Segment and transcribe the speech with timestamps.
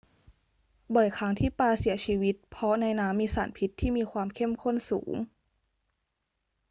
[0.95, 5.13] บ่อยครั้งที่ปลาเสียชีวิตเพราะในน้ำมีสารพิษที่มีความเข้มข้นสูง